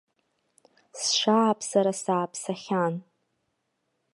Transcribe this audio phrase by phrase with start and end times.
[0.99, 2.93] Сшааԥсара сааԥсахьан.